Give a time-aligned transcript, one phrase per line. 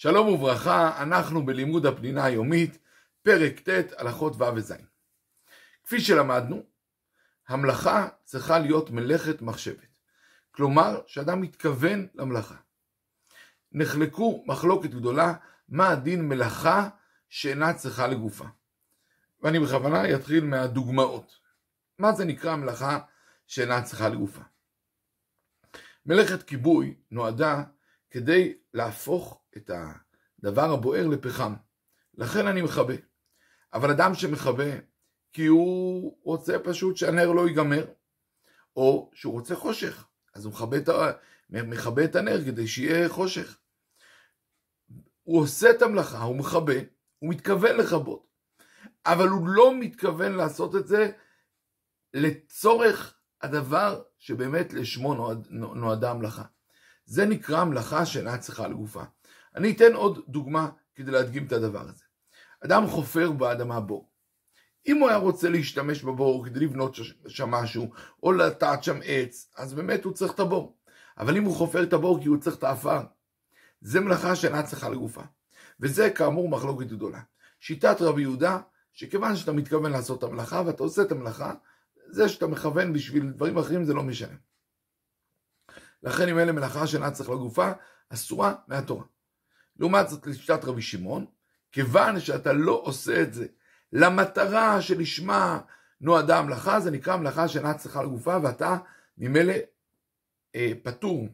[0.00, 2.78] שלום וברכה, אנחנו בלימוד הפנינה היומית,
[3.22, 4.74] פרק ט', הלכות ו' וז'.
[5.84, 6.62] כפי שלמדנו,
[7.48, 9.98] המלאכה צריכה להיות מלאכת מחשבת.
[10.50, 12.54] כלומר, שאדם מתכוון למלאכה.
[13.72, 15.34] נחלקו מחלוקת גדולה,
[15.68, 16.88] מה הדין מלאכה
[17.28, 18.44] שאינה צריכה לגופה.
[19.42, 21.38] ואני בכוונה אתחיל מהדוגמאות.
[21.98, 22.98] מה זה נקרא מלאכה
[23.46, 24.42] שאינה צריכה לגופה?
[26.06, 27.62] מלאכת כיבוי נועדה
[28.10, 29.70] כדי להפוך את
[30.40, 31.54] הדבר הבוער לפחם.
[32.14, 32.94] לכן אני מכבה.
[33.72, 34.70] אבל אדם שמכבה
[35.32, 37.84] כי הוא רוצה פשוט שהנר לא ייגמר,
[38.76, 40.88] או שהוא רוצה חושך, אז הוא מכבה את,
[41.50, 43.58] מכבה את הנר כדי שיהיה חושך.
[45.22, 46.74] הוא עושה את המלאכה, הוא מכבה,
[47.18, 48.26] הוא מתכוון לכבות,
[49.06, 51.10] אבל הוא לא מתכוון לעשות את זה
[52.14, 56.44] לצורך הדבר שבאמת לשמו נועד, נועדה המלאכה.
[57.04, 59.02] זה נקרא מלאכה שאינה צריכה לגופה.
[59.56, 62.04] אני אתן עוד דוגמה כדי להדגים את הדבר הזה.
[62.64, 64.08] אדם חופר באדמה בור.
[64.86, 66.96] אם הוא היה רוצה להשתמש בבור כדי לבנות
[67.28, 67.90] שם משהו,
[68.22, 70.76] או לטעת שם עץ, אז באמת הוא צריך את הבור.
[71.18, 73.00] אבל אם הוא חופר את הבור כי הוא צריך את האפר,
[73.80, 75.22] זה מלאכה שאינה צריכה לגופה.
[75.80, 77.20] וזה כאמור מחלוקת גדולה.
[77.60, 78.58] שיטת רבי יהודה,
[78.92, 81.54] שכיוון שאתה מתכוון לעשות את המלאכה ואתה עושה את המלאכה,
[82.10, 84.36] זה שאתה מכוון בשביל דברים אחרים זה לא משנה.
[86.02, 87.72] לכן אם אלה מלאכה שאינה צריך לגופה,
[88.08, 89.04] אסורה מהתורה.
[89.78, 91.26] לעומת זאת לשיטת רבי שמעון,
[91.72, 93.46] כיוון שאתה לא עושה את זה
[93.92, 95.60] למטרה שלשמה
[96.00, 98.76] נועדה המלאכה, זה נקרא מלאכה שאינה צריכה לגופה, ואתה
[99.18, 99.54] ממילא
[100.54, 101.28] אה, פטור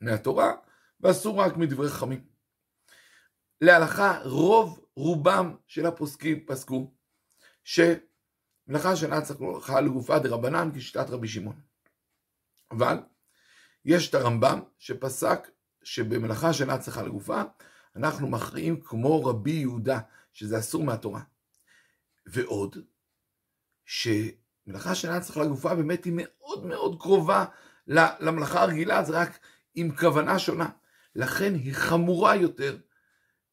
[0.00, 0.52] מהתורה,
[1.00, 2.24] ואסור רק מדברי חכמים.
[3.60, 6.94] להלכה רוב רובם של הפוסקים פסקו
[7.64, 11.60] שמלאכה שאינה צריכה לגופה דרבנן כשיטת רבי שמעון.
[12.70, 12.98] אבל
[13.84, 15.48] יש את הרמב"ם שפסק
[15.86, 17.42] שבמלאכה שאינה צריכה לגופה,
[17.96, 19.98] אנחנו מכריעים כמו רבי יהודה,
[20.32, 21.20] שזה אסור מהתורה.
[22.26, 22.76] ועוד,
[23.84, 27.44] שמלאכה שאינה צריכה לגופה באמת היא מאוד מאוד קרובה
[27.86, 29.38] למלאכה הרגילה, זה רק
[29.74, 30.68] עם כוונה שונה.
[31.14, 32.78] לכן היא חמורה יותר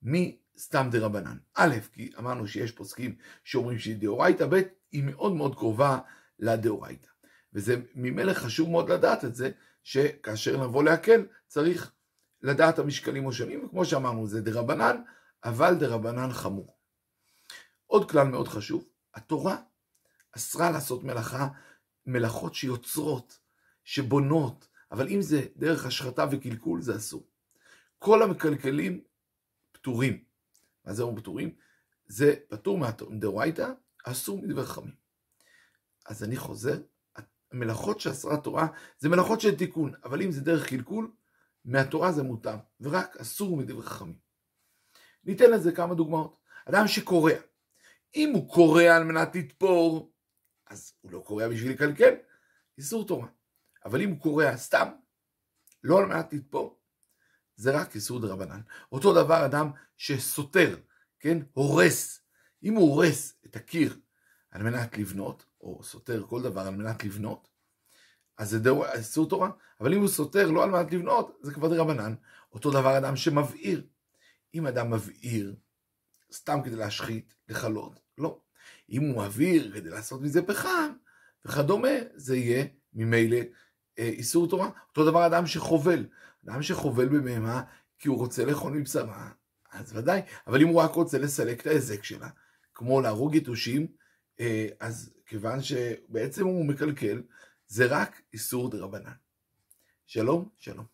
[0.01, 1.38] מסתם דה רבנן.
[1.55, 4.61] א', כי אמרנו שיש פוסקים שאומרים שהיא דאורייתא, ב',
[4.91, 5.99] היא מאוד מאוד קרובה
[6.39, 7.07] לדאורייתא.
[7.53, 9.51] וזה ממילא חשוב מאוד לדעת את זה,
[9.83, 11.91] שכאשר נבוא להקל, צריך
[12.43, 15.01] לדעת המשקלים השונים, וכמו שאמרנו, זה דרבנן,
[15.43, 16.77] אבל דרבנן חמור.
[17.87, 19.57] עוד כלל מאוד חשוב, התורה
[20.31, 21.47] אסרה לעשות מלאכה,
[22.05, 23.39] מלאכות שיוצרות,
[23.83, 27.27] שבונות, אבל אם זה דרך השחתה וקלקול, זה אסור.
[27.99, 29.01] כל המקלקלים
[29.71, 30.23] פטורים.
[30.85, 31.55] מה זה אומר פטורים?
[32.07, 32.79] זה פטור
[33.09, 33.71] מדאורייתא,
[34.03, 34.95] אסור מדבר חכמים.
[36.05, 36.81] אז אני חוזר,
[37.51, 38.67] המלאכות שאסרה תורה
[38.99, 41.11] זה מלאכות של תיקון, אבל אם זה דרך קלקול,
[41.66, 44.18] מהתורה זה מותר, ורק אסור מדברי חכמים.
[45.24, 46.40] ניתן לזה כמה דוגמאות.
[46.66, 47.34] אדם שקורע,
[48.16, 50.13] אם הוא קורע על מנת לתפור,
[50.68, 52.13] אז הוא לא קורע בשביל לקלקל,
[52.78, 53.28] איסור תורה.
[53.85, 54.88] אבל אם הוא קורע סתם,
[55.84, 56.79] לא על מנת לתפור,
[57.56, 58.62] זה רק איסור דרבנן.
[58.91, 60.78] אותו דבר אדם שסותר,
[61.19, 62.19] כן, הורס.
[62.63, 64.00] אם הוא הורס את הקיר
[64.52, 67.50] על מנת לבנות, או סותר כל דבר על מנת לבנות,
[68.38, 68.59] אז זה
[68.94, 69.49] איסור תורה.
[69.81, 72.13] אבל אם הוא סותר לא על מנת לבנות, זה כבר דרבנן.
[72.53, 73.88] אותו דבר אדם שמבעיר.
[74.55, 75.55] אם אדם מבעיר
[76.33, 78.39] סתם כדי להשחית, לכלות, לא.
[78.89, 80.91] אם הוא מבעיר כדי לעשות מזה פחם
[81.45, 83.38] וכדומה, זה יהיה ממילא
[83.99, 84.69] אה, איסור תורה.
[84.89, 86.05] אותו דבר אדם שחובל.
[86.45, 87.63] אדם שחובל בבהמה
[87.99, 89.29] כי הוא רוצה לאכול מבשרה,
[89.72, 90.22] אז ודאי.
[90.47, 92.29] אבל אם הוא רק רוצה לסלק את ההיזק שלה,
[92.73, 93.88] כמו להרוג יתושים,
[94.39, 97.22] אה, אז כיוון שבעצם הוא מקלקל,
[97.73, 99.13] זה רק איסור דרבנן.
[100.06, 100.92] שלום, שלום.